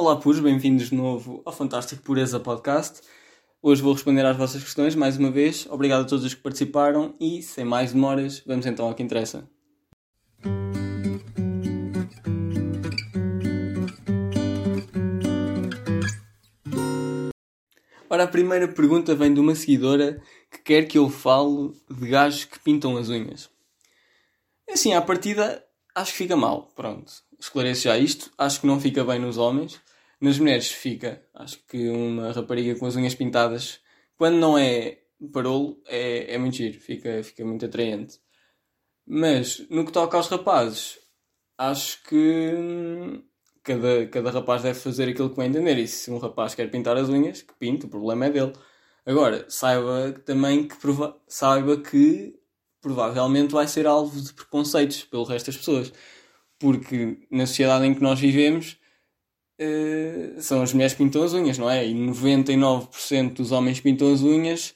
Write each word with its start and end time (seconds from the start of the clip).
Olá, 0.00 0.14
puros, 0.14 0.38
bem-vindos 0.38 0.90
de 0.90 0.94
novo 0.94 1.42
ao 1.44 1.52
Fantástico 1.52 2.00
Pureza 2.04 2.38
Podcast. 2.38 3.00
Hoje 3.60 3.82
vou 3.82 3.92
responder 3.92 4.24
às 4.24 4.36
vossas 4.36 4.62
questões 4.62 4.94
mais 4.94 5.16
uma 5.16 5.28
vez. 5.28 5.66
Obrigado 5.68 6.02
a 6.02 6.04
todos 6.04 6.24
os 6.24 6.32
que 6.32 6.40
participaram 6.40 7.16
e, 7.18 7.42
sem 7.42 7.64
mais 7.64 7.92
demoras, 7.92 8.40
vamos 8.46 8.64
então 8.64 8.86
ao 8.86 8.94
que 8.94 9.02
interessa. 9.02 9.50
Ora, 18.08 18.22
a 18.22 18.28
primeira 18.28 18.68
pergunta 18.68 19.16
vem 19.16 19.34
de 19.34 19.40
uma 19.40 19.56
seguidora 19.56 20.22
que 20.48 20.58
quer 20.58 20.84
que 20.84 20.96
eu 20.96 21.10
fale 21.10 21.72
de 21.90 22.08
gajos 22.08 22.44
que 22.44 22.60
pintam 22.60 22.96
as 22.96 23.08
unhas. 23.08 23.50
Assim, 24.70 24.94
à 24.94 25.02
partida, 25.02 25.60
acho 25.92 26.12
que 26.12 26.18
fica 26.18 26.36
mal. 26.36 26.70
Pronto, 26.76 27.12
esclareço 27.36 27.82
já 27.82 27.98
isto. 27.98 28.30
Acho 28.38 28.60
que 28.60 28.66
não 28.68 28.78
fica 28.78 29.02
bem 29.04 29.18
nos 29.18 29.38
homens. 29.38 29.87
Nas 30.20 30.38
mulheres 30.38 30.70
fica. 30.70 31.22
Acho 31.34 31.58
que 31.66 31.88
uma 31.88 32.32
rapariga 32.32 32.78
com 32.78 32.86
as 32.86 32.96
unhas 32.96 33.14
pintadas, 33.14 33.80
quando 34.16 34.36
não 34.36 34.58
é 34.58 34.98
parolo, 35.32 35.80
é, 35.86 36.34
é 36.34 36.38
muito 36.38 36.56
giro. 36.56 36.80
Fica, 36.80 37.22
fica 37.22 37.44
muito 37.44 37.64
atraente. 37.64 38.18
Mas, 39.06 39.66
no 39.70 39.84
que 39.84 39.92
toca 39.92 40.16
aos 40.16 40.28
rapazes, 40.28 40.98
acho 41.56 42.02
que 42.04 42.54
hum, 42.54 43.22
cada, 43.62 44.06
cada 44.08 44.30
rapaz 44.30 44.62
deve 44.62 44.78
fazer 44.78 45.08
aquilo 45.08 45.30
que 45.30 45.36
vai 45.36 45.46
entender. 45.46 45.78
E 45.78 45.86
se 45.88 46.10
um 46.10 46.18
rapaz 46.18 46.54
quer 46.54 46.70
pintar 46.70 46.96
as 46.96 47.08
unhas, 47.08 47.42
que 47.42 47.54
pinte, 47.54 47.86
o 47.86 47.88
problema 47.88 48.26
é 48.26 48.30
dele. 48.30 48.52
Agora, 49.06 49.46
saiba 49.48 50.12
também 50.24 50.68
que, 50.68 50.76
saiba 51.26 51.76
que 51.78 52.38
provavelmente 52.80 53.52
vai 53.52 53.66
ser 53.66 53.86
alvo 53.86 54.20
de 54.20 54.32
preconceitos 54.32 55.04
pelo 55.04 55.24
resto 55.24 55.46
das 55.46 55.56
pessoas. 55.56 55.92
Porque 56.58 57.26
na 57.30 57.46
sociedade 57.46 57.86
em 57.86 57.94
que 57.94 58.02
nós 58.02 58.20
vivemos 58.20 58.78
uh, 59.60 60.40
são 60.40 60.62
as 60.62 60.72
mulheres 60.72 60.94
que 60.94 61.02
pintam 61.02 61.22
as 61.22 61.32
unhas, 61.32 61.58
não 61.58 61.70
é? 61.70 61.86
E 61.86 61.94
99% 61.94 63.34
dos 63.34 63.52
homens 63.52 63.78
que 63.78 63.84
pintam 63.84 64.12
as 64.12 64.22
unhas 64.22 64.74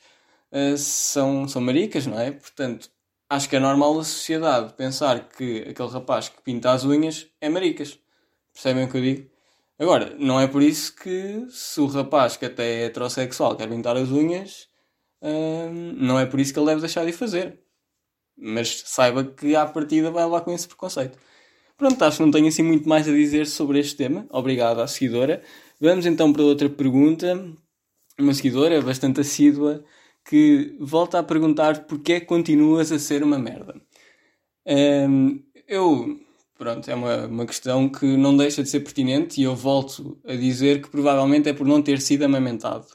uh, 0.53 0.77
são, 0.77 1.49
são 1.49 1.63
maricas, 1.63 2.07
não 2.07 2.19
é? 2.19 2.31
Portanto, 2.33 2.91
acho 3.29 3.49
que 3.49 3.57
é 3.57 3.61
normal 3.61 3.99
a 3.99 4.05
sociedade 4.05 4.75
pensar 4.75 5.29
que 5.29 5.63
aquele 5.69 5.89
rapaz 5.89 6.29
que 6.29 6.43
pinta 6.43 6.73
as 6.73 6.85
unhas 6.85 7.29
é 7.41 7.49
maricas. 7.49 7.99
Percebem 8.53 8.85
o 8.85 8.91
que 8.91 8.97
eu 8.99 9.03
digo? 9.03 9.31
Agora, 9.79 10.15
não 10.19 10.39
é 10.39 10.47
por 10.47 10.63
isso 10.63 10.95
que 10.95 11.47
se 11.51 11.81
o 11.81 11.87
rapaz 11.87 12.37
que 12.37 12.45
até 12.45 12.83
é 12.83 12.85
heterossexual 12.85 13.57
quer 13.57 13.69
pintar 13.69 13.97
as 13.97 14.11
unhas, 14.11 14.69
hum, 15.21 15.95
não 15.97 16.19
é 16.21 16.27
por 16.27 16.39
isso 16.39 16.53
que 16.53 16.59
ele 16.59 16.67
deve 16.67 16.81
deixar 16.83 17.05
de 17.05 17.13
fazer. 17.13 17.59
Mas 18.37 18.83
saiba 18.87 19.25
que 19.25 19.57
à 19.57 19.67
partida 19.67 20.11
vai 20.11 20.27
lá 20.29 20.41
com 20.41 20.53
esse 20.53 20.69
preconceito. 20.69 21.19
Pronto, 21.83 22.01
acho 22.05 22.19
que 22.19 22.23
não 22.23 22.31
tenho 22.31 22.47
assim 22.47 22.63
muito 22.63 22.89
mais 22.89 23.09
a 23.09 23.11
dizer 23.11 23.45
sobre 23.45 23.81
este 23.81 23.97
tema. 23.97 24.25
Obrigado 24.31 24.81
à 24.81 24.87
seguidora. 24.87 25.43
Vamos 25.81 26.07
então 26.07 26.33
para 26.33 26.45
outra 26.45 26.71
pergunta. 26.71 27.45
Uma 28.17 28.33
seguidora 28.35 28.81
bastante 28.81 29.21
assídua 29.21 29.83
que 30.25 30.77
volta 30.79 31.19
a 31.19 31.25
perguntar 31.25 31.85
porquê 31.87 32.21
continuas 32.21 32.93
a 32.93 33.01
ser 33.01 33.25
uma 33.25 33.37
merda. 33.37 33.75
Um, 34.65 35.43
eu 35.67 36.21
Pronto, 36.57 36.89
é 36.89 36.95
uma, 36.95 37.27
uma 37.27 37.47
questão 37.47 37.89
que 37.89 38.17
não 38.17 38.37
deixa 38.37 38.63
de 38.63 38.69
ser 38.69 38.79
pertinente 38.79 39.41
e 39.41 39.43
eu 39.43 39.57
volto 39.57 40.17
a 40.25 40.37
dizer 40.37 40.83
que 40.83 40.89
provavelmente 40.89 41.49
é 41.49 41.53
por 41.53 41.67
não 41.67 41.83
ter 41.83 42.01
sido 42.01 42.23
amamentado. 42.23 42.87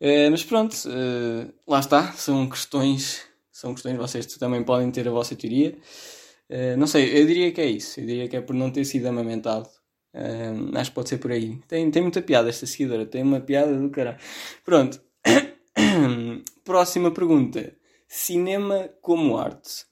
Uh, 0.00 0.30
mas 0.30 0.42
pronto, 0.42 0.74
uh, 0.88 1.52
lá 1.68 1.80
está, 1.80 2.12
são 2.12 2.48
questões, 2.48 3.20
são 3.52 3.74
questões, 3.74 3.98
vocês 3.98 4.24
também 4.38 4.64
podem 4.64 4.90
ter 4.90 5.06
a 5.06 5.10
vossa 5.10 5.36
teoria. 5.36 5.76
Uh, 6.50 6.76
não 6.76 6.86
sei, 6.86 7.20
eu 7.20 7.26
diria 7.26 7.52
que 7.52 7.60
é 7.60 7.66
isso, 7.66 8.00
eu 8.00 8.06
diria 8.06 8.28
que 8.28 8.36
é 8.36 8.40
por 8.40 8.54
não 8.54 8.70
ter 8.70 8.84
sido 8.84 9.06
amamentado. 9.06 9.68
acho 10.74 10.90
que 10.90 10.94
pode 10.94 11.08
ser 11.08 11.18
por 11.18 11.30
aí. 11.30 11.56
Tem, 11.68 11.90
tem 11.90 12.02
muita 12.02 12.20
piada 12.20 12.48
esta 12.48 12.66
seguidora, 12.66 13.06
tem 13.06 13.22
uma 13.22 13.40
piada 13.40 13.78
do 13.78 13.88
caralho. 13.90 14.18
Pronto, 14.64 15.00
próxima 16.64 17.10
pergunta: 17.12 17.72
cinema 18.08 18.90
como 19.00 19.36
arte? 19.36 19.86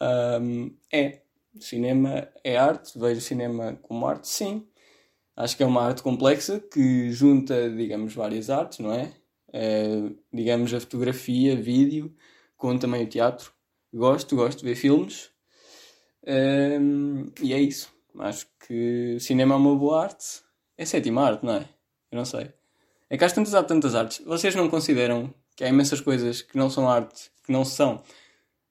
Um, 0.00 0.76
é 0.92 1.22
cinema 1.60 2.28
é 2.44 2.56
arte, 2.56 2.98
vejo 2.98 3.20
cinema 3.20 3.78
como 3.82 4.06
arte, 4.06 4.28
sim. 4.28 4.66
Acho 5.36 5.56
que 5.56 5.62
é 5.62 5.66
uma 5.66 5.82
arte 5.82 6.02
complexa 6.02 6.60
que 6.60 7.10
junta, 7.10 7.70
digamos, 7.70 8.14
várias 8.14 8.48
artes, 8.48 8.78
não 8.78 8.92
é? 8.92 9.12
é 9.52 10.10
digamos, 10.32 10.72
a 10.72 10.80
fotografia, 10.80 11.54
vídeo, 11.56 12.14
com 12.56 12.78
também 12.78 13.04
o 13.04 13.08
teatro. 13.08 13.52
Gosto, 13.92 14.36
gosto 14.36 14.60
de 14.60 14.64
ver 14.64 14.76
filmes. 14.76 15.30
É, 16.26 16.78
e 17.40 17.54
é 17.54 17.60
isso. 17.60 17.90
Acho 18.18 18.46
que 18.66 19.18
cinema 19.20 19.54
é 19.54 19.58
uma 19.58 19.76
boa 19.76 20.02
arte. 20.02 20.42
É 20.76 20.84
sétima 20.84 21.22
arte, 21.22 21.46
não 21.46 21.54
é? 21.54 21.68
Eu 22.10 22.18
não 22.18 22.24
sei. 22.24 22.52
É 23.08 23.16
que 23.16 23.24
às 23.24 23.32
tantas 23.32 23.54
há 23.54 23.62
tantas 23.62 23.94
artes. 23.94 24.20
Vocês 24.26 24.54
não 24.54 24.68
consideram 24.68 25.32
que 25.56 25.64
há 25.64 25.68
imensas 25.68 26.00
coisas 26.00 26.42
que 26.42 26.58
não 26.58 26.68
são 26.68 26.88
arte, 26.88 27.30
que 27.44 27.52
não 27.52 27.64
são 27.64 28.02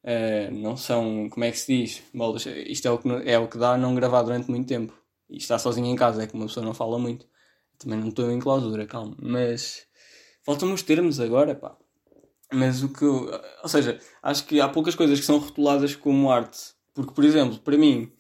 Uh, 0.05 0.53
não 0.53 0.77
são, 0.77 1.27
como 1.31 1.43
é 1.45 1.51
que 1.51 1.57
se 1.57 1.75
diz? 1.75 2.03
Bolas, 2.13 2.45
isto 2.45 2.88
é 2.88 2.91
o, 2.91 2.99
que, 2.99 3.09
é 3.25 3.39
o 3.39 3.47
que 3.47 3.57
dá 3.57 3.75
não 3.75 3.95
gravar 3.95 4.22
durante 4.22 4.51
muito 4.51 4.67
tempo. 4.67 4.93
E 5.27 5.37
estar 5.37 5.57
sozinho 5.57 5.87
em 5.87 5.95
casa 5.95 6.22
é 6.23 6.27
que 6.27 6.35
uma 6.35 6.45
pessoa 6.45 6.63
não 6.63 6.75
fala 6.75 6.99
muito. 6.99 7.27
Também 7.79 7.97
não 7.99 8.09
estou 8.09 8.31
em 8.31 8.39
clausura, 8.39 8.85
calma. 8.85 9.17
Mas 9.19 9.87
faltam-me 10.43 10.75
os 10.75 10.83
termos 10.83 11.19
agora, 11.19 11.55
pá. 11.55 11.75
Mas 12.53 12.83
o 12.83 12.89
que 12.89 13.03
eu, 13.03 13.31
Ou 13.63 13.69
seja, 13.69 13.99
acho 14.22 14.45
que 14.45 14.61
há 14.61 14.69
poucas 14.69 14.93
coisas 14.93 15.19
que 15.19 15.25
são 15.25 15.39
rotuladas 15.39 15.95
como 15.95 16.31
arte. 16.31 16.75
Porque, 16.95 17.13
por 17.13 17.25
exemplo, 17.25 17.59
para 17.59 17.78
mim, 17.78 18.11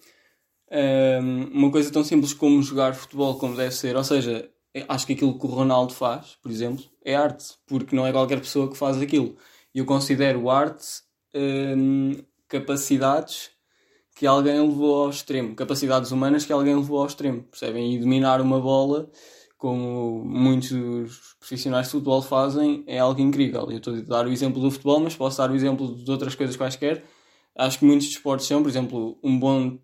ehm, 0.71 1.49
uma 1.53 1.71
coisa 1.71 1.91
tão 1.91 2.03
simples 2.03 2.33
como 2.33 2.61
jogar 2.63 2.95
futebol 2.95 3.37
como 3.39 3.55
deve 3.55 3.73
ser, 3.75 3.95
ou 3.95 4.03
seja, 4.03 4.49
acho 4.87 5.07
que 5.07 5.13
aquilo 5.13 5.37
que 5.39 5.45
o 5.45 5.49
Ronaldo 5.49 5.93
faz, 5.93 6.37
por 6.41 6.51
exemplo, 6.51 6.83
é 7.03 7.15
arte. 7.15 7.55
Porque 7.67 7.95
não 7.95 8.05
é 8.07 8.11
qualquer 8.11 8.39
pessoa 8.39 8.69
que 8.69 8.77
faz 8.77 8.97
aquilo. 9.01 9.35
Eu 9.73 9.85
considero 9.85 10.49
arte 10.49 11.03
Hum, 11.37 12.13
capacidades 12.47 13.49
que 14.15 14.25
alguém 14.25 14.59
levou 14.61 15.03
ao 15.03 15.09
extremo, 15.09 15.55
capacidades 15.55 16.11
humanas 16.11 16.45
que 16.45 16.53
alguém 16.53 16.75
levou 16.75 16.99
ao 17.01 17.07
extremo, 17.07 17.43
percebem? 17.43 17.93
E 17.93 17.99
dominar 17.99 18.39
uma 18.41 18.59
bola, 18.61 19.09
como 19.57 20.23
muitos 20.25 21.35
profissionais 21.39 21.87
de 21.87 21.91
futebol 21.91 22.21
fazem, 22.21 22.83
é 22.87 22.99
algo 22.99 23.19
incrível. 23.19 23.69
Eu 23.69 23.77
estou 23.77 23.95
a 23.95 23.99
dar 24.01 24.27
o 24.27 24.31
exemplo 24.31 24.61
do 24.61 24.71
futebol, 24.71 24.99
mas 25.01 25.15
posso 25.15 25.37
dar 25.37 25.51
o 25.51 25.55
exemplo 25.55 25.95
de 25.95 26.09
outras 26.09 26.35
coisas 26.35 26.55
quaisquer. 26.55 27.03
Acho 27.55 27.79
que 27.79 27.85
muitos 27.85 28.07
desportos 28.07 28.47
são, 28.47 28.61
por 28.61 28.69
exemplo, 28.69 29.17
um 29.23 29.39
bom, 29.39 29.79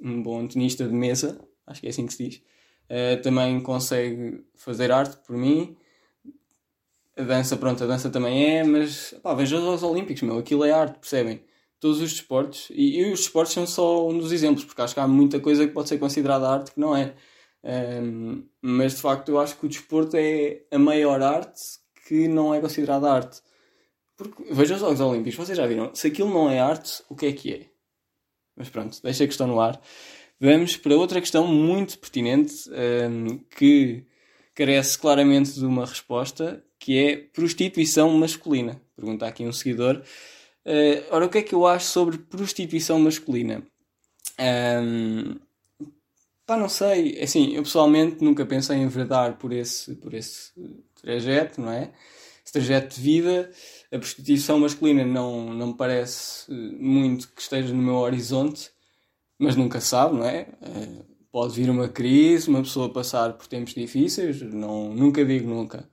um 0.00 0.22
bom 0.22 0.46
tenista 0.46 0.86
de 0.86 0.94
mesa, 0.94 1.40
acho 1.66 1.80
que 1.80 1.86
é 1.86 1.90
assim 1.90 2.06
que 2.06 2.14
se 2.14 2.28
diz, 2.28 2.42
uh, 2.88 3.22
também 3.22 3.60
consegue 3.60 4.44
fazer 4.56 4.90
arte 4.90 5.18
por 5.26 5.36
mim. 5.36 5.76
A 7.16 7.22
dança, 7.22 7.56
pronto, 7.56 7.84
a 7.84 7.86
dança 7.86 8.08
também 8.08 8.56
é, 8.56 8.64
mas 8.64 9.14
pá, 9.22 9.34
veja 9.34 9.58
os 9.58 9.82
Olímpicos, 9.82 10.22
meu, 10.22 10.38
aquilo 10.38 10.64
é 10.64 10.72
arte, 10.72 10.98
percebem? 10.98 11.44
Todos 11.78 12.00
os 12.00 12.12
desportos, 12.12 12.68
e, 12.70 13.00
e 13.00 13.12
os 13.12 13.20
desportos 13.20 13.52
são 13.52 13.66
só 13.66 14.08
um 14.08 14.18
dos 14.18 14.32
exemplos, 14.32 14.64
porque 14.64 14.80
acho 14.80 14.94
que 14.94 15.00
há 15.00 15.08
muita 15.08 15.40
coisa 15.40 15.66
que 15.66 15.72
pode 15.72 15.88
ser 15.88 15.98
considerada 15.98 16.48
arte 16.48 16.72
que 16.72 16.80
não 16.80 16.96
é. 16.96 17.14
Um, 17.62 18.46
mas 18.62 18.94
de 18.94 19.02
facto 19.02 19.28
eu 19.28 19.38
acho 19.38 19.58
que 19.58 19.66
o 19.66 19.68
desporto 19.68 20.16
é 20.16 20.62
a 20.70 20.78
maior 20.78 21.20
arte 21.22 21.60
que 22.06 22.26
não 22.26 22.54
é 22.54 22.60
considerada 22.60 23.10
arte. 23.12 23.42
Porque 24.20 24.52
veja 24.52 24.74
os 24.74 24.80
Jogos 24.80 25.00
Olímpicos, 25.00 25.34
vocês 25.34 25.56
já 25.56 25.66
viram? 25.66 25.94
Se 25.94 26.08
aquilo 26.08 26.28
não 26.28 26.50
é 26.50 26.60
arte, 26.60 27.02
o 27.08 27.16
que 27.16 27.24
é 27.24 27.32
que 27.32 27.54
é? 27.54 27.66
Mas 28.54 28.68
pronto, 28.68 29.00
deixa 29.02 29.24
a 29.24 29.26
questão 29.26 29.46
no 29.46 29.58
ar. 29.58 29.80
Vamos 30.38 30.76
para 30.76 30.94
outra 30.94 31.22
questão 31.22 31.46
muito 31.46 31.98
pertinente 31.98 32.68
um, 32.68 33.38
que 33.56 34.04
carece 34.54 34.98
claramente 34.98 35.54
de 35.54 35.64
uma 35.64 35.86
resposta, 35.86 36.62
que 36.78 36.98
é 36.98 37.16
prostituição 37.16 38.10
masculina. 38.10 38.78
Pergunta 38.94 39.26
aqui 39.26 39.42
um 39.46 39.52
seguidor. 39.54 40.02
Uh, 40.66 41.02
ora, 41.10 41.24
o 41.24 41.30
que 41.30 41.38
é 41.38 41.42
que 41.42 41.54
eu 41.54 41.66
acho 41.66 41.86
sobre 41.86 42.18
prostituição 42.18 43.00
masculina? 43.00 43.62
Um, 44.38 45.36
pá, 46.44 46.58
não 46.58 46.68
sei. 46.68 47.16
É 47.16 47.24
assim, 47.24 47.54
eu 47.54 47.62
pessoalmente 47.62 48.22
nunca 48.22 48.44
pensei 48.44 48.76
em 48.76 48.82
enverdar 48.82 49.38
por 49.38 49.50
esse, 49.50 49.94
por 49.94 50.12
esse 50.12 50.52
trajeto, 51.00 51.62
não 51.62 51.72
é? 51.72 51.90
Esse 52.44 52.52
trajeto 52.52 52.96
de 52.96 53.00
vida. 53.00 53.50
A 53.92 53.98
prostituição 53.98 54.58
masculina 54.60 55.04
não, 55.04 55.52
não 55.52 55.72
parece 55.72 56.50
muito 56.52 57.28
que 57.28 57.42
esteja 57.42 57.74
no 57.74 57.82
meu 57.82 57.96
horizonte, 57.96 58.70
mas 59.38 59.56
nunca 59.56 59.80
sabe, 59.80 60.16
não 60.16 60.24
é? 60.24 60.48
Uh, 60.62 61.04
pode 61.32 61.54
vir 61.54 61.70
uma 61.70 61.88
crise, 61.88 62.48
uma 62.48 62.62
pessoa 62.62 62.92
passar 62.92 63.32
por 63.32 63.46
tempos 63.46 63.74
difíceis, 63.74 64.40
não, 64.42 64.94
nunca 64.94 65.24
digo 65.24 65.48
nunca. 65.48 65.88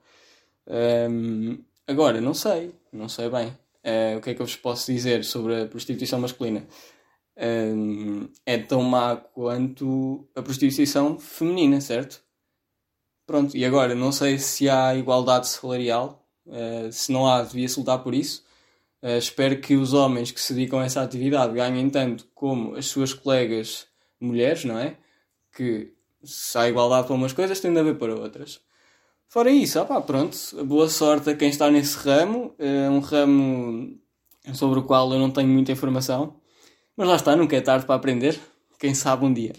Um, 1.10 1.58
agora, 1.86 2.20
não 2.20 2.34
sei, 2.34 2.74
não 2.92 3.08
sei 3.08 3.28
bem. 3.30 3.48
Uh, 3.84 4.18
o 4.18 4.20
que 4.20 4.30
é 4.30 4.34
que 4.34 4.42
eu 4.42 4.46
vos 4.46 4.56
posso 4.56 4.92
dizer 4.92 5.24
sobre 5.24 5.62
a 5.62 5.66
prostituição 5.66 6.20
masculina? 6.20 6.66
Um, 7.36 8.28
é 8.44 8.58
tão 8.58 8.82
má 8.82 9.16
quanto 9.16 10.28
a 10.34 10.42
prostituição 10.42 11.18
feminina, 11.18 11.80
certo? 11.80 12.22
Pronto, 13.26 13.56
e 13.56 13.64
agora, 13.64 13.94
não 13.94 14.10
sei 14.10 14.38
se 14.38 14.68
há 14.68 14.94
igualdade 14.94 15.48
salarial, 15.48 16.27
uh, 16.48 16.90
se 16.90 17.12
não 17.12 17.26
há, 17.26 17.42
devia-se 17.42 17.78
lutar 17.78 18.02
por 18.02 18.14
isso. 18.14 18.44
Uh, 19.02 19.18
espero 19.18 19.60
que 19.60 19.76
os 19.76 19.92
homens 19.92 20.30
que 20.32 20.40
se 20.40 20.52
dedicam 20.52 20.80
a 20.80 20.84
essa 20.84 21.02
atividade 21.02 21.54
ganhem 21.54 21.88
tanto 21.88 22.26
como 22.34 22.74
as 22.74 22.86
suas 22.86 23.14
colegas 23.14 23.86
mulheres, 24.20 24.64
não 24.64 24.78
é? 24.78 24.96
Que 25.54 25.92
Se 26.22 26.58
há 26.58 26.68
igualdade 26.68 27.06
para 27.06 27.14
umas 27.14 27.32
coisas, 27.32 27.60
tem 27.60 27.72
de 27.72 27.78
haver 27.78 27.96
para 27.96 28.14
outras. 28.14 28.60
Fora 29.28 29.50
isso, 29.50 29.78
opá, 29.80 30.00
pronto, 30.00 30.36
boa 30.64 30.88
sorte 30.88 31.30
a 31.30 31.36
quem 31.36 31.50
está 31.50 31.70
nesse 31.70 31.96
ramo. 31.98 32.54
É 32.58 32.88
um 32.90 32.98
ramo 32.98 33.96
sobre 34.54 34.80
o 34.80 34.82
qual 34.82 35.12
eu 35.12 35.18
não 35.18 35.30
tenho 35.30 35.48
muita 35.48 35.70
informação. 35.70 36.40
Mas 36.96 37.06
lá 37.06 37.14
está, 37.16 37.36
nunca 37.36 37.56
é 37.56 37.60
tarde 37.60 37.86
para 37.86 37.94
aprender. 37.94 38.40
Quem 38.78 38.94
sabe 38.94 39.24
um 39.24 39.32
dia. 39.32 39.52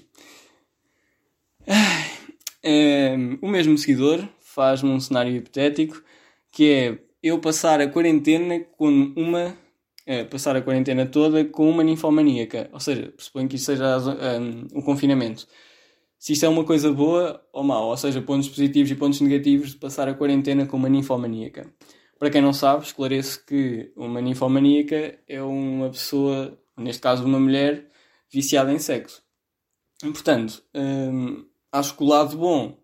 O 3.42 3.48
mesmo 3.48 3.78
seguidor 3.78 4.28
faz-me 4.40 4.90
um 4.90 5.00
cenário 5.00 5.36
hipotético 5.36 6.04
que 6.52 6.72
é 6.72 7.00
eu 7.22 7.40
passar 7.40 7.82
a 7.82 7.88
quarentena 7.88 8.60
com 8.78 9.14
uma. 9.16 9.56
É, 10.06 10.24
passar 10.24 10.56
a 10.56 10.62
quarentena 10.62 11.06
toda 11.06 11.46
com 11.46 11.70
uma 11.70 11.84
ninfomaníaca. 11.84 12.70
Ou 12.74 12.80
seja, 12.80 13.14
suponho 13.18 13.48
que 13.48 13.58
isto 13.58 13.66
seja 13.66 13.98
um, 14.40 14.82
confinamento. 14.82 15.48
Se 16.18 16.34
isto 16.34 16.46
é 16.46 16.50
uma 16.50 16.64
coisa 16.64 16.92
boa 16.92 17.46
ou 17.54 17.64
mau, 17.64 17.90
ou 17.90 17.98
seja, 17.98 18.22
pontos 18.22 18.50
positivos 18.50 18.90
e 18.90 18.96
pontos 18.96 19.22
negativos 19.22 19.72
de 19.72 19.78
passar 19.78 20.08
a 20.08 20.14
quarentena 20.14 20.66
com 20.66 20.78
uma 20.78 20.90
ninfomaníaca. 20.90 21.72
Para 22.18 22.30
quem 22.30 22.42
não 22.42 22.52
sabe, 22.52 22.84
esclareço 22.84 23.46
que 23.46 23.94
uma 23.96 24.20
ninfomaníaca 24.20 25.18
é 25.28 25.42
uma 25.42 25.90
pessoa, 25.90 26.60
neste 26.76 27.02
caso 27.02 27.24
uma 27.24 27.40
mulher, 27.40 27.90
viciada 28.32 28.74
em 28.74 28.80
sexo. 28.80 29.24
Portanto, 30.02 30.64
hum, 30.76 31.46
acho 31.72 31.96
que 31.96 32.04
o 32.04 32.08
lado 32.08 32.38
bom 32.38 32.78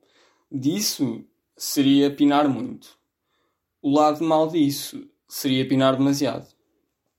disso 0.51 1.25
seria 1.57 2.11
pinar 2.11 2.47
muito. 2.47 2.97
O 3.85 3.91
lado 3.91 4.25
mau 4.25 4.47
disso 4.47 5.07
seria 5.27 5.67
pinar 5.67 5.95
demasiado. 5.95 6.47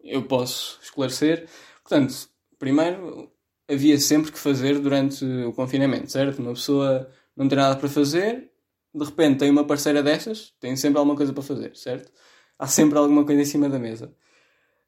Eu 0.02 0.24
posso 0.24 0.80
esclarecer. 0.82 1.48
Portanto, 1.80 2.28
primeiro, 2.58 3.30
havia 3.68 3.96
sempre 4.00 4.32
que 4.32 4.38
fazer 4.40 4.80
durante 4.80 5.24
o 5.24 5.52
confinamento, 5.52 6.10
certo? 6.10 6.40
Uma 6.40 6.54
pessoa 6.54 7.08
não 7.36 7.46
tem 7.46 7.56
nada 7.56 7.76
para 7.76 7.88
fazer, 7.88 8.50
de 8.92 9.04
repente 9.04 9.38
tem 9.38 9.48
uma 9.48 9.64
parceira 9.64 10.02
dessas, 10.02 10.54
tem 10.58 10.74
sempre 10.74 10.98
alguma 10.98 11.14
coisa 11.14 11.32
para 11.32 11.44
fazer, 11.44 11.76
certo? 11.76 12.10
Há 12.58 12.66
sempre 12.66 12.98
alguma 12.98 13.24
coisa 13.24 13.42
em 13.42 13.44
cima 13.44 13.68
da 13.68 13.78
mesa. 13.78 14.12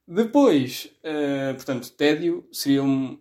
Depois, 0.05 0.91
uh, 1.05 1.55
portanto, 1.55 1.93
tédio 1.93 2.45
seria 2.51 2.83
um, 2.83 3.17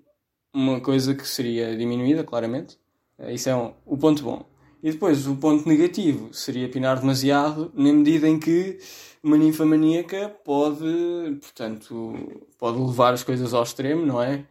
uma 0.51 0.81
coisa 0.81 1.13
que 1.13 1.27
seria 1.27 1.77
diminuída, 1.77 2.24
claramente. 2.24 2.75
Uh, 3.19 3.30
isso 3.30 3.50
é 3.50 3.56
um, 3.56 3.75
o 3.86 3.95
ponto 3.95 4.24
bom. 4.24 4.50
E 4.82 4.92
depois, 4.92 5.26
o 5.28 5.36
ponto 5.36 5.68
negativo 5.68 6.34
seria 6.34 6.70
pinar 6.70 7.00
demasiado, 7.00 7.72
na 7.74 7.92
medida 7.92 8.28
em 8.28 8.40
que 8.40 8.78
uma 9.24 9.38
ninfomaníaca 9.38 10.30
pode, 10.46 11.38
portanto, 11.42 12.44
pode 12.58 12.78
levar 12.78 13.14
as 13.14 13.24
coisas 13.24 13.54
ao 13.54 13.64
extremo, 13.64 14.06
não 14.06 14.22
é? 14.22 14.46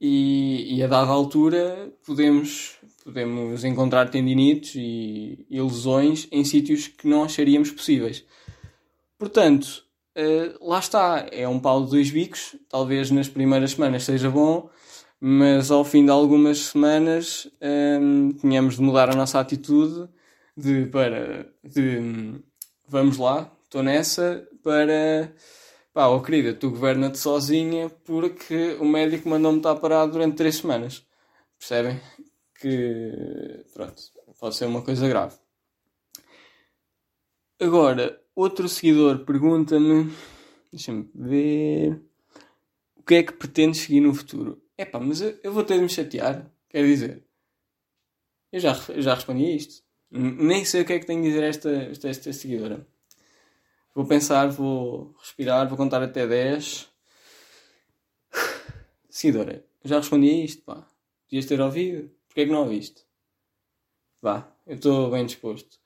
E, 0.00 0.76
e 0.76 0.82
a 0.82 0.86
dada 0.86 1.10
altura 1.10 1.92
podemos, 2.04 2.76
podemos 3.04 3.64
encontrar 3.64 4.10
tendinites 4.10 4.74
e, 4.76 5.46
e 5.48 5.60
lesões 5.60 6.26
em 6.32 6.44
sítios 6.44 6.88
que 6.88 7.06
não 7.06 7.24
acharíamos 7.24 7.70
possíveis. 7.70 8.24
Portanto, 9.18 9.84
uh, 10.16 10.68
lá 10.68 10.78
está, 10.78 11.26
é 11.30 11.46
um 11.48 11.60
pau 11.60 11.84
de 11.84 11.90
dois 11.90 12.10
bicos. 12.10 12.56
Talvez 12.68 13.10
nas 13.10 13.28
primeiras 13.28 13.72
semanas 13.72 14.04
seja 14.04 14.30
bom, 14.30 14.68
mas 15.26 15.70
ao 15.70 15.86
fim 15.86 16.04
de 16.04 16.10
algumas 16.10 16.66
semanas 16.66 17.50
um, 17.98 18.30
tínhamos 18.32 18.76
de 18.76 18.82
mudar 18.82 19.08
a 19.08 19.16
nossa 19.16 19.40
atitude 19.40 20.06
de 20.54 20.84
para 20.84 21.50
de 21.64 22.42
vamos 22.86 23.16
lá, 23.16 23.50
estou 23.62 23.82
nessa 23.82 24.46
para 24.62 25.34
pá, 25.94 26.08
oh 26.08 26.20
querida, 26.20 26.52
tu 26.52 26.68
governa-te 26.68 27.16
sozinha 27.16 27.88
porque 28.04 28.76
o 28.78 28.84
médico 28.84 29.26
mandou-me 29.26 29.60
estar 29.60 29.74
parado 29.76 30.12
durante 30.12 30.36
três 30.36 30.56
semanas. 30.56 31.06
Percebem? 31.58 31.98
Que 32.60 33.64
pronto, 33.72 34.02
pode 34.38 34.56
ser 34.56 34.66
uma 34.66 34.82
coisa 34.82 35.08
grave. 35.08 35.36
Agora, 37.58 38.20
outro 38.36 38.68
seguidor 38.68 39.24
pergunta-me, 39.24 40.12
deixa-me 40.70 41.08
ver, 41.14 41.98
o 42.94 43.02
que 43.02 43.14
é 43.14 43.22
que 43.22 43.32
pretendes 43.32 43.80
seguir 43.80 44.00
no 44.00 44.12
futuro? 44.14 44.63
Epá, 44.76 44.98
mas 44.98 45.20
eu, 45.20 45.38
eu 45.42 45.52
vou 45.52 45.64
ter 45.64 45.76
de 45.76 45.82
me 45.82 45.88
chatear, 45.88 46.50
quer 46.68 46.84
dizer, 46.84 47.24
eu 48.52 48.60
já, 48.60 48.72
eu 48.88 49.02
já 49.02 49.14
respondi 49.14 49.44
a 49.46 49.50
isto. 49.50 49.82
Nem 50.10 50.64
sei 50.64 50.82
o 50.82 50.84
que 50.84 50.92
é 50.92 50.98
que 51.00 51.06
tenho 51.06 51.22
de 51.22 51.28
dizer 51.28 51.42
a 51.42 51.46
esta, 51.48 51.70
esta, 51.70 52.08
esta 52.08 52.32
seguidora. 52.32 52.86
Vou 53.92 54.06
pensar, 54.06 54.48
vou 54.48 55.12
respirar, 55.18 55.68
vou 55.68 55.76
contar 55.76 56.02
até 56.02 56.26
10. 56.26 56.88
Seguidora, 59.10 59.64
já 59.84 59.96
respondi 59.96 60.28
a 60.28 60.44
isto, 60.44 60.62
pá. 60.62 60.86
Podias 61.24 61.46
ter 61.46 61.60
ouvido. 61.60 62.10
Porquê 62.28 62.42
é 62.42 62.44
que 62.46 62.52
não 62.52 62.60
ouviste? 62.60 63.04
Vá, 64.22 64.48
eu 64.66 64.76
estou 64.76 65.10
bem 65.10 65.26
disposto. 65.26 65.78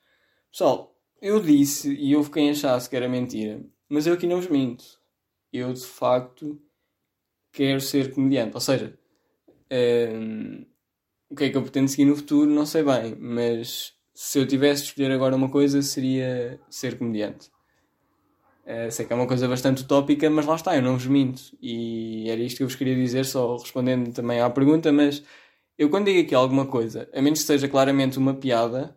Pessoal, 0.51 0.95
eu 1.21 1.39
disse 1.39 1.91
e 1.91 2.15
houve 2.15 2.31
quem 2.31 2.51
achasse 2.51 2.89
que 2.89 2.95
era 2.95 3.09
mentira, 3.09 3.63
mas 3.87 4.05
eu 4.05 4.13
aqui 4.13 4.27
não 4.27 4.37
vos 4.37 4.47
minto. 4.47 4.99
Eu 5.51 5.73
de 5.73 5.85
facto 5.85 6.61
quero 7.51 7.81
ser 7.81 8.13
comediante. 8.13 8.55
Ou 8.55 8.61
seja, 8.61 8.97
um, 9.71 10.65
o 11.29 11.35
que 11.35 11.45
é 11.45 11.49
que 11.49 11.57
eu 11.57 11.61
pretendo 11.61 11.87
seguir 11.87 12.05
no 12.05 12.15
futuro, 12.15 12.49
não 12.49 12.65
sei 12.65 12.83
bem, 12.83 13.15
mas 13.19 13.93
se 14.13 14.39
eu 14.39 14.47
tivesse 14.47 14.83
de 14.83 14.89
escolher 14.89 15.11
agora 15.11 15.35
uma 15.35 15.49
coisa, 15.49 15.81
seria 15.81 16.59
ser 16.69 16.97
comediante. 16.97 17.49
Uh, 18.65 18.91
sei 18.91 19.05
que 19.05 19.13
é 19.13 19.15
uma 19.15 19.27
coisa 19.27 19.47
bastante 19.47 19.83
utópica, 19.83 20.29
mas 20.29 20.45
lá 20.45 20.55
está, 20.55 20.75
eu 20.75 20.81
não 20.81 20.93
vos 20.93 21.07
minto. 21.07 21.41
E 21.61 22.29
era 22.29 22.41
isto 22.41 22.57
que 22.57 22.63
eu 22.63 22.67
vos 22.67 22.75
queria 22.75 22.95
dizer, 22.95 23.25
só 23.25 23.57
respondendo 23.57 24.13
também 24.13 24.41
à 24.41 24.49
pergunta. 24.49 24.91
Mas 24.91 25.23
eu, 25.77 25.89
quando 25.89 26.05
digo 26.05 26.19
aqui 26.19 26.35
alguma 26.35 26.65
coisa, 26.67 27.09
a 27.13 27.21
menos 27.21 27.39
que 27.39 27.45
seja 27.45 27.67
claramente 27.67 28.17
uma 28.17 28.33
piada, 28.33 28.95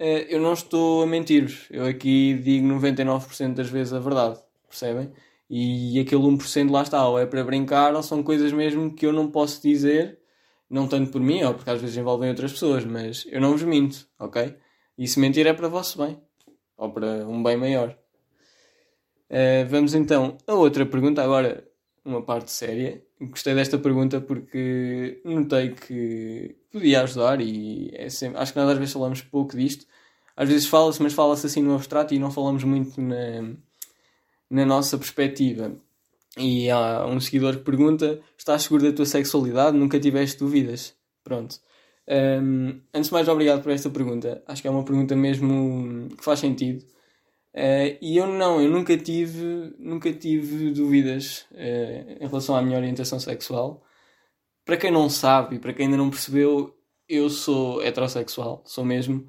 uh, 0.00 0.04
eu 0.28 0.40
não 0.40 0.54
estou 0.54 1.02
a 1.02 1.06
mentir-vos. 1.06 1.66
Eu 1.70 1.84
aqui 1.86 2.34
digo 2.34 2.66
99% 2.66 3.54
das 3.54 3.68
vezes 3.68 3.92
a 3.92 4.00
verdade, 4.00 4.40
percebem? 4.66 5.12
E 5.50 5.98
aquele 5.98 6.22
1% 6.22 6.70
lá 6.70 6.82
está, 6.82 7.08
ou 7.08 7.18
é 7.18 7.26
para 7.26 7.42
brincar, 7.42 7.92
ou 7.96 8.02
são 8.04 8.22
coisas 8.22 8.52
mesmo 8.52 8.94
que 8.94 9.04
eu 9.04 9.12
não 9.12 9.28
posso 9.28 9.60
dizer, 9.60 10.20
não 10.70 10.86
tanto 10.86 11.10
por 11.10 11.20
mim, 11.20 11.42
ou 11.42 11.54
porque 11.54 11.70
às 11.70 11.80
vezes 11.80 11.96
envolvem 11.96 12.30
outras 12.30 12.52
pessoas, 12.52 12.84
mas 12.84 13.26
eu 13.28 13.40
não 13.40 13.50
vos 13.50 13.62
minto, 13.64 14.06
ok? 14.16 14.56
E 14.96 15.08
se 15.08 15.18
mentir 15.18 15.48
é 15.48 15.52
para 15.52 15.66
vosso 15.66 15.98
bem, 15.98 16.20
ou 16.76 16.92
para 16.92 17.26
um 17.26 17.42
bem 17.42 17.56
maior. 17.56 17.98
Uh, 19.28 19.66
vamos 19.68 19.92
então 19.94 20.38
a 20.46 20.54
outra 20.54 20.86
pergunta, 20.86 21.22
agora 21.22 21.68
uma 22.04 22.22
parte 22.22 22.52
séria. 22.52 23.02
Gostei 23.20 23.54
desta 23.54 23.78
pergunta 23.78 24.20
porque 24.20 25.20
notei 25.24 25.70
que 25.70 26.56
podia 26.72 27.02
ajudar 27.02 27.40
e 27.40 27.90
é 27.94 28.08
sempre, 28.08 28.38
acho 28.40 28.52
que 28.52 28.58
nós 28.58 28.70
às 28.70 28.78
vezes 28.78 28.92
falamos 28.92 29.20
pouco 29.22 29.56
disto. 29.56 29.84
Às 30.36 30.48
vezes 30.48 30.66
fala-se, 30.68 31.02
mas 31.02 31.12
fala-se 31.12 31.46
assim 31.46 31.62
no 31.62 31.74
abstrato 31.74 32.14
e 32.14 32.18
não 32.18 32.30
falamos 32.30 32.64
muito 32.64 33.00
na, 33.00 33.56
na 34.50 34.66
nossa 34.66 34.98
perspectiva. 34.98 35.72
E 36.36 36.70
há 36.70 37.06
um 37.06 37.20
seguidor 37.20 37.56
que 37.58 37.64
pergunta: 37.64 38.20
Estás 38.36 38.62
seguro 38.62 38.82
da 38.82 38.92
tua 38.92 39.06
sexualidade? 39.06 39.76
Nunca 39.76 40.00
tiveste 40.00 40.38
dúvidas? 40.38 40.94
Pronto. 41.22 41.60
Um, 42.08 42.80
antes 42.92 43.08
de 43.08 43.12
mais, 43.12 43.28
obrigado 43.28 43.62
por 43.62 43.72
esta 43.72 43.88
pergunta. 43.88 44.42
Acho 44.46 44.62
que 44.62 44.68
é 44.68 44.70
uma 44.70 44.84
pergunta 44.84 45.14
mesmo 45.14 46.08
que 46.16 46.24
faz 46.24 46.40
sentido. 46.40 46.84
Uh, 47.54 47.98
e 48.00 48.16
eu 48.16 48.26
não, 48.26 48.60
eu 48.60 48.70
nunca 48.70 48.96
tive, 48.96 49.74
nunca 49.78 50.12
tive 50.12 50.70
dúvidas 50.70 51.46
uh, 51.52 52.24
em 52.24 52.26
relação 52.26 52.56
à 52.56 52.62
minha 52.62 52.78
orientação 52.78 53.18
sexual. 53.18 53.84
Para 54.64 54.76
quem 54.76 54.90
não 54.90 55.08
sabe 55.08 55.56
e 55.56 55.58
para 55.58 55.72
quem 55.72 55.86
ainda 55.86 55.96
não 55.96 56.10
percebeu, 56.10 56.76
eu 57.08 57.28
sou 57.28 57.82
heterossexual, 57.82 58.62
sou 58.64 58.84
mesmo. 58.84 59.26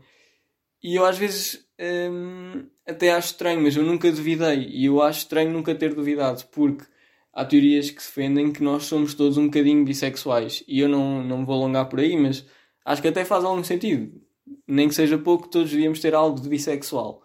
E 0.84 0.96
eu 0.96 1.06
às 1.06 1.18
vezes 1.18 1.66
um, 1.80 2.68
até 2.92 3.12
acho 3.12 3.28
estranho, 3.28 3.62
mas 3.62 3.76
eu 3.76 3.84
nunca 3.84 4.12
duvidei. 4.12 4.68
E 4.70 4.86
eu 4.86 5.02
acho 5.02 5.20
estranho 5.20 5.52
nunca 5.52 5.74
ter 5.76 5.94
duvidado, 5.94 6.44
porque 6.52 6.86
há 7.34 7.46
teorias 7.46 7.90
que 7.90 7.98
defendem 7.98 8.52
que 8.52 8.64
nós 8.64 8.84
somos 8.86 9.14
todos 9.14 9.38
um 9.38 9.46
bocadinho 9.46 9.84
bissexuais. 9.84 10.64
E 10.68 10.80
eu 10.80 10.90
não, 10.90 11.24
não 11.24 11.46
vou 11.46 11.56
alongar 11.56 11.88
por 11.90 12.00
aí, 12.00 12.16
mas 12.16 12.46
acho 12.86 13.02
que 13.02 13.08
até 13.08 13.26
faz 13.26 13.44
algum 13.44 13.64
sentido. 13.64 14.22
Nem 14.68 14.88
que 14.88 14.96
seja 14.96 15.18
pouco, 15.18 15.48
todos 15.48 15.72
devíamos 15.72 16.00
ter 16.00 16.14
algo 16.14 16.40
de 16.40 16.50
bissexual. 16.50 17.24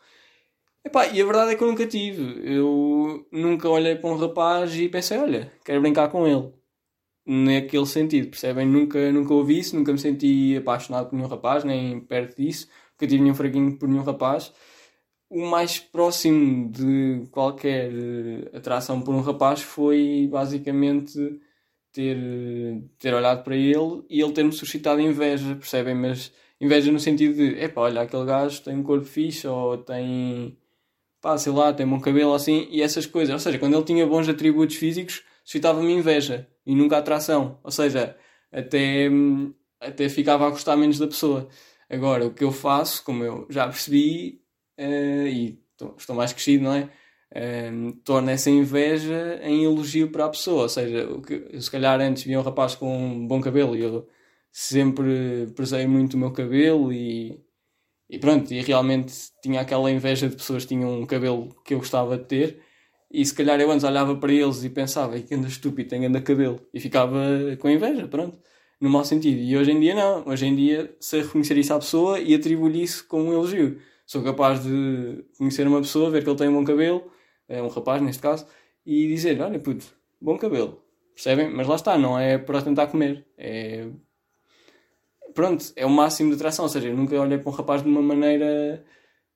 Epá, 0.84 1.08
e 1.08 1.20
a 1.20 1.24
verdade 1.24 1.52
é 1.52 1.56
que 1.56 1.64
eu 1.64 1.68
nunca 1.68 1.86
tive. 1.86 2.40
Eu 2.44 3.26
nunca 3.32 3.68
olhei 3.68 3.96
para 3.96 4.10
um 4.10 4.16
rapaz 4.16 4.74
e 4.76 4.88
pensei, 4.88 5.18
olha, 5.18 5.52
quero 5.64 5.80
brincar 5.80 6.08
com 6.08 6.26
ele. 6.26 6.52
Naquele 7.26 7.86
sentido, 7.86 8.28
percebem? 8.30 8.66
Nunca, 8.66 9.10
nunca 9.10 9.34
ouvi 9.34 9.58
isso, 9.58 9.74
nunca 9.74 9.92
me 9.92 9.98
senti 9.98 10.56
apaixonado 10.56 11.08
por 11.10 11.16
nenhum 11.16 11.28
rapaz, 11.28 11.64
nem 11.64 11.98
perto 12.00 12.36
disso. 12.36 12.68
Nunca 12.92 13.06
tive 13.08 13.20
nenhum 13.20 13.34
fraguinho 13.34 13.76
por 13.76 13.88
nenhum 13.88 14.04
rapaz. 14.04 14.52
O 15.28 15.44
mais 15.46 15.78
próximo 15.78 16.70
de 16.70 17.26
qualquer 17.30 17.90
eh, 17.92 18.56
atração 18.56 19.00
por 19.02 19.14
um 19.14 19.20
rapaz 19.20 19.60
foi 19.60 20.28
basicamente 20.30 21.40
ter, 21.92 22.16
ter 22.98 23.14
olhado 23.14 23.42
para 23.42 23.56
ele 23.56 24.04
e 24.08 24.20
ele 24.20 24.32
ter-me 24.32 24.52
suscitado 24.52 25.00
inveja, 25.00 25.56
percebem? 25.56 25.94
Mas 25.94 26.32
inveja 26.60 26.92
no 26.92 27.00
sentido 27.00 27.34
de, 27.34 27.60
epá, 27.60 27.82
olha, 27.82 28.02
aquele 28.02 28.24
gajo 28.24 28.62
tem 28.62 28.76
um 28.76 28.82
corpo 28.84 29.04
fixe 29.06 29.46
ou 29.48 29.78
tem 29.78 30.56
pá, 31.20 31.36
sei 31.38 31.52
lá, 31.52 31.72
tem 31.72 31.86
bom 31.86 32.00
cabelo 32.00 32.34
assim, 32.34 32.68
e 32.70 32.82
essas 32.82 33.06
coisas. 33.06 33.32
Ou 33.32 33.38
seja, 33.40 33.58
quando 33.58 33.74
ele 33.74 33.84
tinha 33.84 34.06
bons 34.06 34.28
atributos 34.28 34.76
físicos, 34.76 35.24
suscitava-me 35.44 35.92
inveja 35.92 36.48
e 36.64 36.74
nunca 36.74 36.98
atração. 36.98 37.58
Ou 37.64 37.70
seja, 37.70 38.16
até, 38.52 39.08
até 39.80 40.08
ficava 40.08 40.46
a 40.46 40.50
gostar 40.50 40.76
menos 40.76 40.98
da 40.98 41.06
pessoa. 41.08 41.48
Agora, 41.90 42.26
o 42.26 42.34
que 42.34 42.44
eu 42.44 42.52
faço, 42.52 43.04
como 43.04 43.24
eu 43.24 43.46
já 43.50 43.66
percebi, 43.66 44.40
uh, 44.78 45.26
e 45.26 45.58
estou 45.98 46.16
mais 46.16 46.32
crescido, 46.32 46.64
não 46.64 46.74
é? 46.74 46.88
Um, 47.34 47.92
torna 48.04 48.32
essa 48.32 48.48
inveja 48.50 49.40
em 49.42 49.64
elogio 49.64 50.10
para 50.10 50.26
a 50.26 50.28
pessoa. 50.28 50.62
Ou 50.62 50.68
seja, 50.68 51.08
o 51.10 51.20
que, 51.20 51.60
se 51.60 51.70
calhar 51.70 52.00
antes 52.00 52.24
via 52.24 52.38
um 52.38 52.42
rapaz 52.42 52.74
com 52.74 52.96
um 52.96 53.26
bom 53.26 53.40
cabelo 53.40 53.76
e 53.76 53.82
eu 53.82 54.08
sempre 54.52 55.48
prezei 55.54 55.86
muito 55.86 56.14
o 56.14 56.18
meu 56.18 56.32
cabelo 56.32 56.92
e, 56.92 57.38
e 58.08 58.18
pronto, 58.18 58.52
e 58.52 58.60
realmente 58.62 59.12
tinha 59.42 59.60
aquela 59.60 59.90
inveja 59.90 60.28
de 60.28 60.36
pessoas 60.36 60.64
que 60.64 60.70
tinham 60.70 61.00
um 61.00 61.06
cabelo 61.06 61.54
que 61.64 61.74
eu 61.74 61.78
gostava 61.78 62.16
de 62.16 62.24
ter. 62.24 62.62
E 63.10 63.24
se 63.24 63.34
calhar 63.34 63.60
eu 63.60 63.70
antes 63.70 63.84
olhava 63.84 64.16
para 64.16 64.32
eles 64.32 64.64
e 64.64 64.70
pensava, 64.70 65.18
que 65.20 65.34
anda 65.34 65.48
estúpido, 65.48 65.88
tem 65.90 66.06
anda 66.06 66.20
cabelo. 66.20 66.60
E 66.72 66.80
ficava 66.80 67.16
com 67.58 67.68
inveja, 67.70 68.08
pronto, 68.08 68.38
no 68.80 68.88
mau 68.90 69.04
sentido. 69.04 69.40
E 69.40 69.56
hoje 69.56 69.72
em 69.72 69.80
dia 69.80 69.94
não. 69.94 70.26
Hoje 70.26 70.46
em 70.46 70.54
dia 70.56 70.94
sei 71.00 71.22
reconhecer 71.22 71.56
isso 71.58 71.74
à 71.74 71.78
pessoa 71.78 72.20
e 72.20 72.34
atribuir 72.34 72.82
isso 72.82 73.06
como 73.06 73.24
um 73.24 73.32
elogio. 73.32 73.78
Sou 74.06 74.22
capaz 74.22 74.62
de 74.62 75.24
conhecer 75.36 75.66
uma 75.66 75.80
pessoa, 75.80 76.10
ver 76.10 76.22
que 76.22 76.30
ele 76.30 76.38
tem 76.38 76.48
um 76.48 76.54
bom 76.54 76.64
cabelo 76.64 77.10
é 77.48 77.62
um 77.62 77.68
rapaz 77.68 78.02
neste 78.02 78.22
caso, 78.22 78.46
e 78.84 79.08
dizer: 79.08 79.40
Olha, 79.40 79.58
puto, 79.58 79.86
bom 80.20 80.36
cabelo. 80.36 80.82
Percebem? 81.14 81.50
Mas 81.50 81.66
lá 81.66 81.76
está, 81.76 81.96
não 81.96 82.18
é 82.18 82.38
para 82.38 82.62
tentar 82.62 82.88
comer. 82.88 83.26
É. 83.38 83.88
Pronto, 85.34 85.72
é 85.76 85.84
o 85.86 85.90
máximo 85.90 86.30
de 86.30 86.36
atração. 86.36 86.64
Ou 86.64 86.68
seja, 86.68 86.88
eu 86.88 86.96
nunca 86.96 87.18
olhei 87.20 87.38
para 87.38 87.50
um 87.50 87.54
rapaz 87.54 87.82
de 87.82 87.88
uma 87.88 88.02
maneira. 88.02 88.84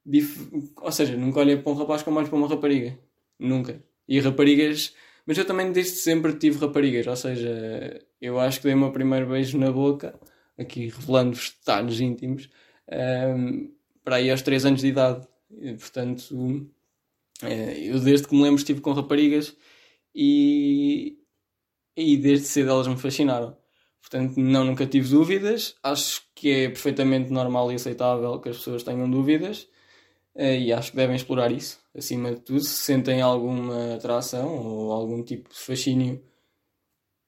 Dif... 0.04 0.48
Ou 0.76 0.92
seja, 0.92 1.16
nunca 1.16 1.40
olhei 1.40 1.56
para 1.56 1.72
um 1.72 1.74
rapaz 1.74 2.02
como 2.02 2.16
mais 2.16 2.28
para 2.28 2.38
uma 2.38 2.48
rapariga. 2.48 2.98
Nunca. 3.38 3.82
E 4.08 4.20
raparigas. 4.20 4.94
Mas 5.26 5.38
eu 5.38 5.44
também 5.44 5.72
desde 5.72 5.96
sempre 5.96 6.34
tive 6.34 6.58
raparigas. 6.58 7.06
Ou 7.06 7.16
seja, 7.16 8.06
eu 8.20 8.38
acho 8.38 8.58
que 8.58 8.64
dei 8.64 8.74
o 8.74 8.78
meu 8.78 8.92
primeiro 8.92 9.26
beijo 9.28 9.58
na 9.58 9.70
boca, 9.70 10.18
aqui 10.58 10.88
revelando-vos 10.88 11.56
detalhes 11.58 12.00
íntimos, 12.00 12.50
um, 12.88 12.94
ehm, 12.94 13.70
para 14.04 14.16
aí 14.16 14.30
aos 14.30 14.42
3 14.42 14.64
anos 14.66 14.80
de 14.80 14.88
idade. 14.88 15.26
E, 15.50 15.75
portanto 15.75 16.71
eh, 17.42 17.88
eu 17.88 18.00
desde 18.00 18.28
que 18.28 18.35
me 18.35 18.42
lembro 18.42 18.59
estive 18.59 18.80
com 18.80 18.92
raparigas 18.92 19.57
e, 20.14 21.19
e 21.97 22.16
desde 22.16 22.47
cedo 22.47 22.71
elas 22.71 22.87
me 22.88 22.97
fascinaram. 22.97 23.57
Portanto, 24.00 24.38
não, 24.38 24.64
nunca 24.64 24.87
tive 24.87 25.09
dúvidas. 25.09 25.76
Acho 25.83 26.23
que 26.35 26.50
é 26.50 26.69
perfeitamente 26.69 27.30
normal 27.33 27.71
e 27.71 27.76
aceitável 27.76 28.40
que 28.40 28.49
as 28.49 28.57
pessoas 28.59 28.83
tenham 28.83 29.11
dúvidas 29.11 29.69
eh, 30.35 30.59
e 30.61 30.73
acho 30.73 30.90
que 30.90 30.97
devem 30.97 31.16
explorar 31.16 31.52
isso, 31.52 31.78
acima 31.95 32.35
de 32.35 32.40
tudo. 32.40 32.61
Se 32.61 32.75
sentem 32.85 33.21
alguma 33.23 33.95
atração 33.97 34.57
ou 34.57 34.92
algum 34.92 35.23
tipo 35.23 35.50
de 35.50 35.59
fascínio, 35.59 36.23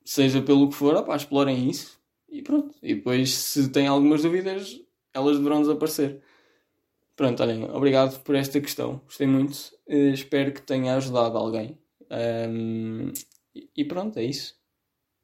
seja 0.05 0.43
pelo 0.43 0.69
que 0.69 0.75
for, 0.75 0.95
opa, 0.97 1.17
explorem 1.17 1.69
isso 1.71 2.01
e 2.29 2.43
pronto. 2.43 2.75
E 2.83 2.95
depois, 2.95 3.31
se 3.35 3.71
têm 3.71 3.87
algumas 3.87 4.23
dúvidas, 4.23 4.81
elas 5.15 5.37
deverão 5.39 5.61
desaparecer. 5.61 6.21
Pronto, 7.17 7.43
olhem, 7.43 7.65
obrigado 7.71 8.23
por 8.23 8.35
esta 8.35 8.61
questão. 8.61 9.01
Gostei 9.05 9.27
muito. 9.27 9.55
Uh, 9.87 10.13
espero 10.13 10.53
que 10.53 10.63
tenha 10.63 10.97
ajudado 10.97 11.37
alguém. 11.37 11.79
Um, 12.11 13.13
e 13.77 13.85
pronto, 13.85 14.19
é 14.19 14.25
isso. 14.25 14.55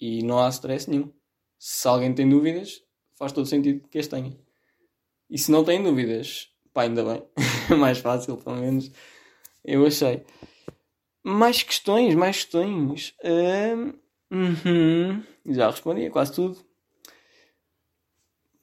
E 0.00 0.22
não 0.22 0.38
há 0.38 0.48
stress 0.48 0.88
nenhum. 0.88 1.12
Se 1.58 1.88
alguém 1.88 2.14
tem 2.14 2.28
dúvidas, 2.28 2.82
faz 3.16 3.32
todo 3.32 3.46
sentido 3.46 3.88
que 3.88 3.98
as 3.98 4.06
tenha. 4.06 4.38
E 5.30 5.36
se 5.38 5.50
não 5.50 5.64
tem 5.64 5.82
dúvidas, 5.82 6.50
pá, 6.72 6.82
ainda 6.82 7.04
bem. 7.04 7.22
mais 7.78 7.98
fácil, 7.98 8.36
pelo 8.36 8.56
menos. 8.56 8.90
Eu 9.64 9.84
achei. 9.86 10.24
Mais 11.22 11.62
questões, 11.62 12.14
mais 12.14 12.36
questões. 12.36 13.14
Um, 13.24 13.92
uhum. 14.30 15.22
Já 15.46 15.70
respondi 15.70 16.06
a 16.06 16.10
quase 16.10 16.32
tudo. 16.32 16.67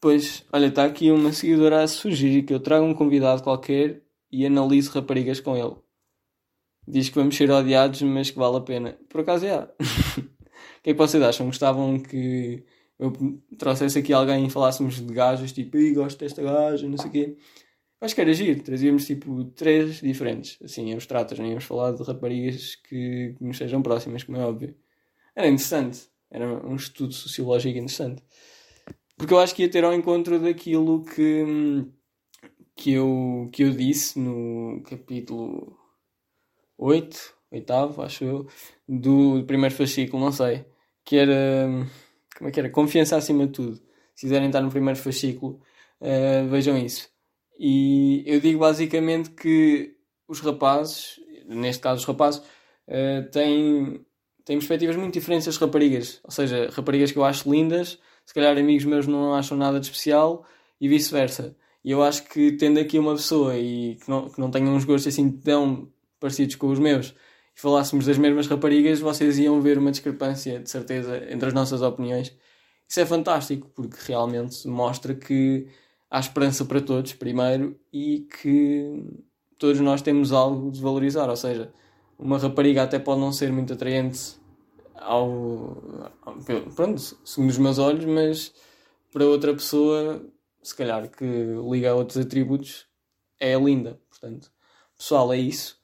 Pois, 0.05 0.45
olha, 0.53 0.67
está 0.67 0.85
aqui 0.85 1.09
uma 1.09 1.33
seguidora 1.33 1.81
a 1.81 1.88
sugerir 1.88 2.43
que 2.43 2.53
eu 2.53 2.59
traga 2.59 2.85
um 2.85 2.93
convidado 2.93 3.41
qualquer 3.41 4.03
e 4.31 4.45
analise 4.45 4.88
raparigas 4.88 5.39
com 5.39 5.57
ele. 5.57 5.75
Diz 6.88 7.09
que 7.09 7.15
vamos 7.15 7.35
ser 7.35 7.50
odiados, 7.50 8.03
mas 8.03 8.29
que 8.29 8.38
vale 8.38 8.57
a 8.57 8.62
pena. 8.62 9.00
Por 9.09 9.21
acaso 9.21 9.47
é. 9.47 9.63
o 9.65 10.83
que 10.83 10.91
é 10.91 10.93
que 10.93 10.93
vocês 10.93 11.24
acham? 11.24 11.47
Gostavam 11.47 12.00
que 12.00 12.63
eu 13.00 13.12
trouxesse 13.57 13.97
aqui 13.97 14.13
alguém 14.13 14.45
e 14.45 14.50
falássemos 14.51 15.03
de 15.03 15.12
gajas, 15.12 15.51
tipo, 15.51 15.75
Ih, 15.75 15.95
gosto 15.95 16.19
desta 16.19 16.43
gaja, 16.43 16.88
não 16.88 17.00
sei 17.00 17.09
o 17.09 17.12
quê. 17.12 17.38
Acho 18.00 18.13
que 18.13 18.21
era 18.21 18.31
giro, 18.31 18.62
trazíamos 18.62 19.07
tipo 19.07 19.43
três 19.55 20.01
diferentes, 20.01 20.59
assim, 20.62 20.93
abstratas, 20.93 21.39
não 21.39 21.47
íamos 21.47 21.63
falar 21.63 21.93
de 21.93 22.03
raparigas 22.03 22.75
que, 22.75 23.33
que 23.35 23.43
nos 23.43 23.57
sejam 23.57 23.81
próximas, 23.81 24.24
como 24.24 24.38
é 24.38 24.45
óbvio. 24.45 24.75
Era 25.35 25.47
interessante, 25.47 26.07
era 26.29 26.45
um 26.63 26.75
estudo 26.75 27.12
sociológico 27.12 27.75
interessante. 27.75 28.21
Porque 29.17 29.34
eu 29.34 29.39
acho 29.39 29.55
que 29.55 29.63
ia 29.63 29.69
ter 29.69 29.84
ao 29.84 29.93
encontro 29.93 30.39
daquilo 30.39 31.03
que, 31.05 31.86
que, 32.75 32.91
eu, 32.91 33.50
que 33.51 33.63
eu 33.63 33.72
disse 33.72 34.19
no 34.19 34.81
capítulo 34.84 35.77
8, 36.77 37.36
oitavo, 37.51 38.01
acho 38.01 38.24
eu, 38.25 38.48
do 38.88 39.43
primeiro 39.45 39.74
fascículo, 39.74 40.24
não 40.24 40.31
sei. 40.31 40.65
Que 41.03 41.17
era. 41.17 41.88
Como 42.38 42.50
é 42.50 42.51
que 42.51 42.60
era? 42.60 42.69
Confiança 42.69 43.15
acima 43.15 43.45
de 43.48 43.53
tudo. 43.53 43.75
Se 44.13 44.25
quiserem 44.25 44.48
estar 44.48 44.62
no 44.62 44.69
primeiro 44.69 45.00
fascículo, 45.00 45.62
uh, 46.01 46.48
vejam 46.50 46.77
isso. 46.77 47.10
E 47.57 48.24
eu 48.25 48.39
digo 48.41 48.60
basicamente 48.60 49.31
que 49.31 49.95
os 50.27 50.39
rapazes, 50.41 51.19
neste 51.48 51.81
caso 51.81 52.01
os 52.01 52.05
rapazes, 52.05 52.41
uh, 52.41 53.29
têm, 53.31 54.05
têm 54.43 54.57
perspectivas 54.57 54.95
muito 54.98 55.13
diferentes 55.13 55.45
das 55.45 55.57
raparigas. 55.57 56.19
Ou 56.24 56.31
seja, 56.31 56.69
raparigas 56.72 57.12
que 57.12 57.17
eu 57.17 57.24
acho 57.24 57.50
lindas 57.50 58.00
se 58.25 58.34
calhar 58.34 58.58
amigos 58.58 58.86
meus 58.86 59.08
não 59.08 59.34
acham 59.34 59.58
nada 59.58 59.79
de 59.79 59.86
especial 59.86 60.46
e 60.79 60.88
vice-versa. 60.88 61.55
E 61.84 61.91
eu 61.91 62.01
acho 62.01 62.24
que 62.27 62.53
tendo 62.53 62.79
aqui 62.79 62.98
uma 62.98 63.13
pessoa 63.13 63.58
e 63.58 63.96
que 63.96 64.10
não, 64.10 64.29
que 64.29 64.39
não 64.39 64.50
tenha 64.50 64.70
uns 64.70 64.84
gostos 64.84 65.13
assim 65.13 65.29
tão 65.29 65.88
parecidos 66.20 66.55
com 66.55 66.67
os 66.67 66.79
meus 66.79 67.13
e 67.55 67.62
falássemos 67.62 68.05
das 68.05 68.17
mesmas 68.17 68.48
raparigas, 68.48 69.00
vocês 69.00 69.38
iam 69.38 69.62
ver 69.62 69.77
uma 69.77 69.91
discrepância, 69.91 70.60
de 70.60 70.70
certeza, 70.70 71.24
entre 71.29 71.48
as 71.48 71.53
nossas 71.53 71.82
opiniões. 71.82 72.36
Isso 72.88 73.00
é 73.00 73.05
fantástico, 73.05 73.70
porque 73.74 73.98
realmente 74.08 74.67
mostra 74.67 75.13
que 75.13 75.67
há 76.10 76.20
esperança 76.20 76.65
para 76.65 76.82
todos, 76.82 77.13
primeiro, 77.13 77.79
e 77.94 78.27
que 78.41 79.03
todos 79.58 79.79
nós 79.79 80.01
temos 80.01 80.32
algo 80.32 80.72
de 80.72 80.82
valorizar. 80.82 81.29
Ou 81.29 81.36
seja, 81.36 81.72
uma 82.17 82.38
rapariga 82.38 82.84
até 82.84 83.00
pode 83.00 83.22
não 83.22 83.32
ser 83.32 83.51
muito 83.51 83.74
atraente 83.74 84.36
ao, 84.97 86.11
ao, 86.21 86.35
pronto, 86.75 86.99
segundo 87.23 87.49
os 87.49 87.57
meus 87.57 87.77
olhos, 87.77 88.05
mas 88.05 88.53
para 89.11 89.25
outra 89.25 89.53
pessoa, 89.53 90.25
se 90.61 90.75
calhar 90.75 91.09
que 91.09 91.25
liga 91.69 91.91
a 91.91 91.95
outros 91.95 92.17
atributos, 92.17 92.85
é 93.39 93.55
linda. 93.55 93.99
Portanto, 94.09 94.51
pessoal, 94.97 95.31
é 95.33 95.37
isso. 95.37 95.79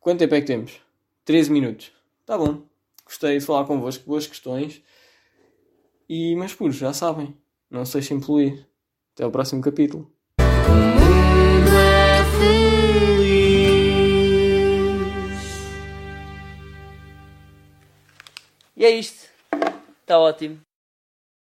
Quanto 0.00 0.18
tempo 0.18 0.34
é 0.34 0.40
que 0.40 0.46
temos? 0.46 0.80
13 1.24 1.50
minutos. 1.50 1.92
Tá 2.26 2.36
bom. 2.36 2.62
Gostei 3.04 3.38
de 3.38 3.44
falar 3.44 3.66
convosco, 3.66 4.04
boas 4.06 4.26
questões. 4.26 4.82
E, 6.08 6.34
mas 6.36 6.54
puros, 6.54 6.76
já 6.76 6.92
sabem, 6.92 7.36
não 7.70 7.84
se 7.84 7.94
deixem 7.94 8.20
poluir. 8.20 8.66
Até 9.14 9.26
o 9.26 9.30
próximo 9.30 9.60
capítulo. 9.60 10.10
E 18.82 18.84
é 18.84 18.90
isto. 18.90 19.28
Está 20.00 20.18
ótimo. 20.18 20.60